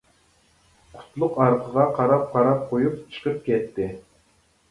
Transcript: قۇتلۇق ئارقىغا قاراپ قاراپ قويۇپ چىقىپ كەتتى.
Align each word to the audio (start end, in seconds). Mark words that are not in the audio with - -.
قۇتلۇق 0.93 1.35
ئارقىغا 1.43 1.83
قاراپ 1.99 2.23
قاراپ 2.35 2.63
قويۇپ 2.71 2.97
چىقىپ 3.17 3.39
كەتتى. 3.51 3.91